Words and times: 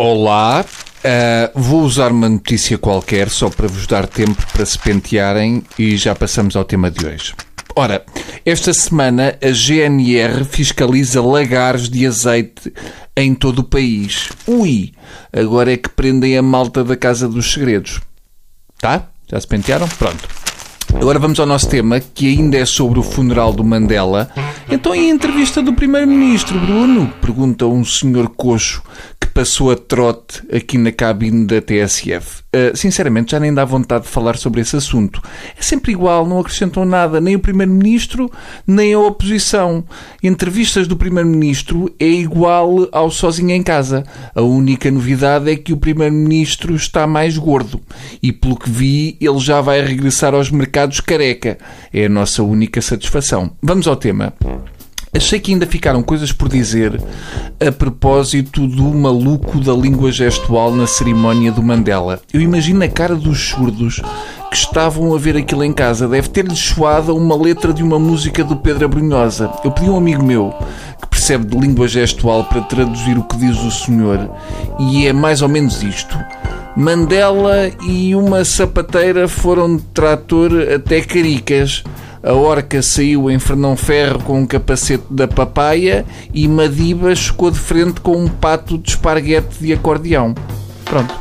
Olá, 0.00 0.64
uh, 0.64 1.60
vou 1.60 1.82
usar 1.82 2.12
uma 2.12 2.28
notícia 2.28 2.78
qualquer 2.78 3.28
só 3.28 3.50
para 3.50 3.66
vos 3.66 3.84
dar 3.84 4.06
tempo 4.06 4.46
para 4.52 4.64
se 4.64 4.78
pentearem 4.78 5.64
e 5.76 5.96
já 5.96 6.14
passamos 6.14 6.54
ao 6.54 6.64
tema 6.64 6.88
de 6.88 7.04
hoje. 7.04 7.34
Ora, 7.74 8.04
esta 8.46 8.72
semana 8.72 9.36
a 9.42 9.50
GNR 9.50 10.44
fiscaliza 10.44 11.20
lagares 11.20 11.88
de 11.88 12.06
azeite 12.06 12.72
em 13.16 13.34
todo 13.34 13.58
o 13.58 13.64
país. 13.64 14.28
Ui, 14.46 14.92
agora 15.32 15.72
é 15.72 15.76
que 15.76 15.88
prendem 15.88 16.38
a 16.38 16.42
malta 16.42 16.84
da 16.84 16.96
Casa 16.96 17.28
dos 17.28 17.52
Segredos. 17.52 18.00
Tá? 18.80 19.08
Já 19.28 19.40
se 19.40 19.48
pentearam? 19.48 19.88
Pronto. 19.88 20.28
Agora 20.94 21.18
vamos 21.18 21.40
ao 21.40 21.46
nosso 21.46 21.68
tema, 21.68 21.98
que 21.98 22.28
ainda 22.28 22.56
é 22.56 22.64
sobre 22.64 23.00
o 23.00 23.02
funeral 23.02 23.52
do 23.52 23.64
Mandela. 23.64 24.30
Então, 24.70 24.94
em 24.94 25.10
entrevista 25.10 25.60
do 25.60 25.72
Primeiro-Ministro, 25.72 26.58
Bruno? 26.60 27.12
Pergunta 27.20 27.66
um 27.66 27.84
senhor 27.84 28.28
coxo 28.30 28.82
passou 29.38 29.70
a 29.70 29.76
trote 29.76 30.42
aqui 30.52 30.76
na 30.76 30.90
cabine 30.90 31.46
da 31.46 31.60
TSF. 31.60 32.42
Uh, 32.48 32.76
sinceramente, 32.76 33.30
já 33.30 33.38
nem 33.38 33.54
dá 33.54 33.64
vontade 33.64 34.02
de 34.02 34.10
falar 34.10 34.36
sobre 34.36 34.60
esse 34.60 34.74
assunto. 34.74 35.22
É 35.56 35.62
sempre 35.62 35.92
igual, 35.92 36.26
não 36.26 36.40
acrescentam 36.40 36.84
nada, 36.84 37.20
nem 37.20 37.36
o 37.36 37.38
Primeiro-Ministro, 37.38 38.28
nem 38.66 38.94
a 38.94 38.98
oposição. 38.98 39.84
Entrevistas 40.24 40.88
do 40.88 40.96
Primeiro-Ministro 40.96 41.88
é 42.00 42.08
igual 42.08 42.88
ao 42.90 43.12
sozinho 43.12 43.52
em 43.52 43.62
casa. 43.62 44.02
A 44.34 44.42
única 44.42 44.90
novidade 44.90 45.48
é 45.48 45.54
que 45.54 45.72
o 45.72 45.76
Primeiro-Ministro 45.76 46.74
está 46.74 47.06
mais 47.06 47.38
gordo. 47.38 47.80
E 48.20 48.32
pelo 48.32 48.56
que 48.56 48.68
vi, 48.68 49.16
ele 49.20 49.38
já 49.38 49.60
vai 49.60 49.80
regressar 49.82 50.34
aos 50.34 50.50
mercados 50.50 50.98
careca. 50.98 51.58
É 51.92 52.06
a 52.06 52.08
nossa 52.08 52.42
única 52.42 52.82
satisfação. 52.82 53.52
Vamos 53.62 53.86
ao 53.86 53.94
tema. 53.94 54.34
Achei 55.14 55.40
que 55.40 55.52
ainda 55.52 55.66
ficaram 55.66 56.02
coisas 56.02 56.32
por 56.32 56.48
dizer 56.48 57.00
a 57.66 57.72
propósito 57.72 58.66
do 58.66 58.84
maluco 58.94 59.58
da 59.60 59.72
língua 59.72 60.12
gestual 60.12 60.70
na 60.70 60.86
cerimónia 60.86 61.50
do 61.50 61.62
Mandela. 61.62 62.20
Eu 62.32 62.40
imagino 62.40 62.84
a 62.84 62.88
cara 62.88 63.16
dos 63.16 63.48
surdos 63.48 64.02
que 64.50 64.56
estavam 64.56 65.14
a 65.14 65.18
ver 65.18 65.36
aquilo 65.36 65.64
em 65.64 65.72
casa. 65.72 66.06
Deve 66.06 66.28
ter-lhes 66.28 66.58
soado 66.58 67.16
uma 67.16 67.36
letra 67.36 67.72
de 67.72 67.82
uma 67.82 67.98
música 67.98 68.44
do 68.44 68.56
Pedro 68.56 68.84
Abrunhosa. 68.84 69.50
Eu 69.64 69.70
pedi 69.70 69.88
a 69.88 69.92
um 69.92 69.96
amigo 69.96 70.22
meu 70.22 70.54
que 71.00 71.08
percebe 71.08 71.46
de 71.46 71.58
língua 71.58 71.88
gestual 71.88 72.44
para 72.44 72.60
traduzir 72.62 73.16
o 73.16 73.24
que 73.24 73.36
diz 73.38 73.58
o 73.58 73.70
senhor 73.70 74.30
e 74.78 75.06
é 75.06 75.12
mais 75.12 75.40
ou 75.42 75.48
menos 75.48 75.82
isto. 75.82 76.18
Mandela 76.76 77.70
e 77.88 78.14
uma 78.14 78.44
sapateira 78.44 79.26
foram 79.26 79.76
de 79.76 79.82
trator 79.94 80.52
até 80.74 81.00
Caricas 81.00 81.82
a 82.22 82.32
orca 82.32 82.82
saiu 82.82 83.30
em 83.30 83.38
Fernão 83.38 83.76
Ferro 83.76 84.22
com 84.22 84.40
um 84.40 84.46
capacete 84.46 85.04
da 85.10 85.28
papaya 85.28 86.04
e 86.32 86.48
Madiba 86.48 87.14
chocou 87.14 87.50
de 87.50 87.58
frente 87.58 88.00
com 88.00 88.16
um 88.16 88.28
pato 88.28 88.76
de 88.78 88.90
esparguete 88.90 89.58
de 89.60 89.72
acordeão. 89.72 90.34
Pronto. 90.84 91.14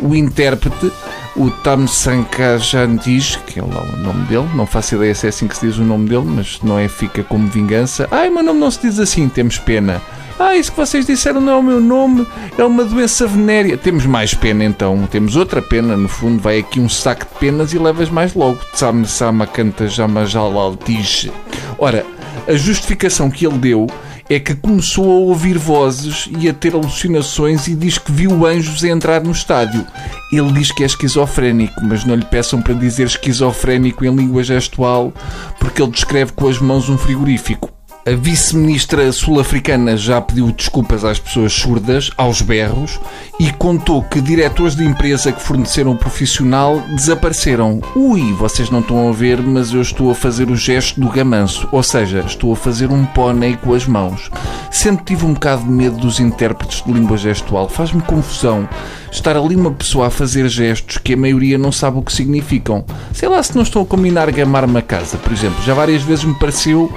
O 0.00 0.14
intérprete, 0.14 0.92
o 1.36 1.50
Tam 1.50 1.86
Sankajantis, 1.86 3.36
que 3.46 3.58
é 3.58 3.62
lá 3.62 3.82
o 3.82 3.96
nome 3.96 4.24
dele, 4.26 4.48
não 4.54 4.66
faço 4.66 4.94
ideia 4.96 5.14
se 5.14 5.26
é 5.26 5.28
assim 5.30 5.48
que 5.48 5.56
se 5.56 5.66
diz 5.66 5.78
o 5.78 5.84
nome 5.84 6.08
dele, 6.08 6.24
mas 6.26 6.60
não 6.62 6.78
é 6.78 6.88
fica 6.88 7.22
como 7.22 7.48
vingança. 7.48 8.06
Ai, 8.10 8.30
meu 8.30 8.42
nome 8.42 8.60
não 8.60 8.70
se 8.70 8.80
diz 8.82 8.98
assim, 8.98 9.28
temos 9.28 9.58
pena. 9.58 10.00
Ah, 10.38 10.56
isso 10.56 10.72
que 10.72 10.76
vocês 10.76 11.06
disseram 11.06 11.40
não 11.40 11.52
é 11.52 11.56
o 11.56 11.62
meu 11.62 11.80
nome, 11.80 12.26
é 12.58 12.64
uma 12.64 12.84
doença 12.84 13.26
venérea. 13.26 13.76
Temos 13.76 14.04
mais 14.04 14.34
pena 14.34 14.64
então, 14.64 15.06
temos 15.10 15.36
outra 15.36 15.62
pena, 15.62 15.96
no 15.96 16.08
fundo, 16.08 16.42
vai 16.42 16.58
aqui 16.58 16.80
um 16.80 16.88
saco 16.88 17.24
de 17.24 17.38
penas 17.38 17.72
e 17.72 17.78
levas 17.78 18.10
mais 18.10 18.34
logo. 18.34 18.58
Tsam 18.72 19.04
sama 19.04 19.46
canta 19.46 19.86
jamajalal 19.86 20.76
diz. 20.84 21.28
Ora, 21.78 22.04
a 22.48 22.54
justificação 22.54 23.30
que 23.30 23.46
ele 23.46 23.58
deu 23.58 23.86
é 24.28 24.40
que 24.40 24.54
começou 24.54 25.04
a 25.04 25.14
ouvir 25.14 25.58
vozes 25.58 26.28
e 26.38 26.48
a 26.48 26.54
ter 26.54 26.74
alucinações 26.74 27.68
e 27.68 27.74
diz 27.74 27.98
que 27.98 28.10
viu 28.10 28.46
anjos 28.46 28.82
a 28.82 28.88
entrar 28.88 29.22
no 29.22 29.32
estádio. 29.32 29.86
Ele 30.32 30.52
diz 30.52 30.72
que 30.72 30.82
é 30.82 30.86
esquizofrénico, 30.86 31.80
mas 31.82 32.04
não 32.04 32.14
lhe 32.14 32.24
peçam 32.24 32.60
para 32.60 32.74
dizer 32.74 33.06
esquizofrénico 33.06 34.04
em 34.04 34.14
língua 34.14 34.42
gestual, 34.42 35.12
porque 35.58 35.82
ele 35.82 35.92
descreve 35.92 36.32
com 36.32 36.48
as 36.48 36.58
mãos 36.58 36.88
um 36.88 36.96
frigorífico. 36.96 37.73
A 38.06 38.14
vice-ministra 38.14 39.10
sul-africana 39.12 39.96
já 39.96 40.20
pediu 40.20 40.52
desculpas 40.52 41.06
às 41.06 41.18
pessoas 41.18 41.54
surdas, 41.54 42.10
aos 42.18 42.42
berros, 42.42 43.00
e 43.40 43.50
contou 43.50 44.02
que 44.02 44.20
diretores 44.20 44.76
de 44.76 44.84
empresa 44.84 45.32
que 45.32 45.40
forneceram 45.40 45.92
o 45.92 45.96
profissional 45.96 46.82
desapareceram. 46.94 47.80
Ui, 47.96 48.34
vocês 48.34 48.68
não 48.68 48.80
estão 48.80 49.08
a 49.08 49.12
ver, 49.12 49.40
mas 49.40 49.72
eu 49.72 49.80
estou 49.80 50.10
a 50.10 50.14
fazer 50.14 50.50
o 50.50 50.56
gesto 50.56 51.00
do 51.00 51.08
gamanço, 51.08 51.66
ou 51.72 51.82
seja, 51.82 52.22
estou 52.26 52.52
a 52.52 52.56
fazer 52.56 52.90
um 52.90 53.06
pônei 53.06 53.56
com 53.56 53.72
as 53.72 53.86
mãos. 53.86 54.30
Sempre 54.70 55.06
tive 55.06 55.24
um 55.24 55.32
bocado 55.32 55.62
de 55.62 55.70
medo 55.70 55.96
dos 55.96 56.20
intérpretes 56.20 56.84
de 56.84 56.92
língua 56.92 57.16
gestual, 57.16 57.70
faz-me 57.70 58.02
confusão 58.02 58.68
estar 59.10 59.36
ali 59.36 59.54
uma 59.54 59.70
pessoa 59.70 60.08
a 60.08 60.10
fazer 60.10 60.48
gestos 60.48 60.98
que 60.98 61.14
a 61.14 61.16
maioria 61.16 61.56
não 61.56 61.70
sabe 61.70 61.98
o 61.98 62.02
que 62.02 62.12
significam. 62.12 62.84
Sei 63.12 63.28
lá 63.28 63.42
se 63.42 63.54
não 63.54 63.62
estão 63.62 63.80
a 63.82 63.86
combinar 63.86 64.30
gamar 64.32 64.64
uma 64.64 64.82
casa, 64.82 65.16
por 65.16 65.32
exemplo. 65.32 65.62
Já 65.62 65.72
várias 65.72 66.02
vezes 66.02 66.24
me 66.24 66.34
pareceu 66.34 66.92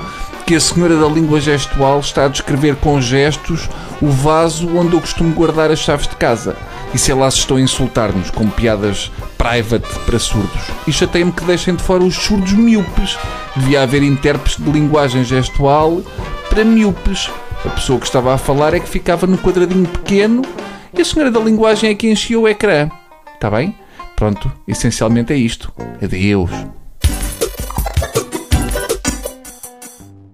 que 0.47 0.55
a 0.55 0.61
senhora 0.61 0.95
da 0.95 1.07
língua 1.07 1.41
gestual 1.41 1.99
está 1.99 2.23
a 2.23 2.29
descrever 2.29 2.77
com 2.77 3.01
gestos 3.01 3.69
o 4.01 4.07
vaso 4.07 4.77
onde 4.77 4.93
eu 4.93 5.01
costumo 5.01 5.35
guardar 5.35 5.69
as 5.69 5.79
chaves 5.79 6.07
de 6.07 6.15
casa. 6.15 6.55
E 6.93 6.97
sei 6.97 7.13
lá 7.13 7.29
se 7.29 7.39
estão 7.39 7.57
a 7.57 7.61
insultar-nos 7.61 8.31
com 8.31 8.49
piadas 8.49 9.11
private 9.37 9.85
para 10.05 10.17
surdos. 10.17 10.61
E 10.87 10.93
chateia-me 10.93 11.33
que 11.33 11.43
deixem 11.43 11.75
de 11.75 11.83
fora 11.83 12.01
os 12.01 12.15
surdos 12.15 12.53
míopes. 12.53 13.17
Devia 13.57 13.83
haver 13.83 14.01
intérpretes 14.01 14.55
de 14.55 14.71
linguagem 14.71 15.21
gestual 15.25 16.01
para 16.49 16.63
míopes. 16.63 17.29
A 17.65 17.69
pessoa 17.71 17.99
que 17.99 18.05
estava 18.05 18.33
a 18.33 18.37
falar 18.37 18.73
é 18.73 18.79
que 18.79 18.87
ficava 18.87 19.27
no 19.27 19.37
quadradinho 19.37 19.85
pequeno 19.85 20.43
e 20.93 21.01
a 21.01 21.05
senhora 21.05 21.29
da 21.29 21.41
linguagem 21.41 21.89
é 21.89 21.93
que 21.93 22.09
enchia 22.09 22.39
o 22.39 22.47
ecrã. 22.47 22.89
Está 23.33 23.51
bem? 23.51 23.75
Pronto, 24.15 24.49
essencialmente 24.65 25.33
é 25.33 25.35
isto. 25.35 25.73
Adeus. 26.01 26.51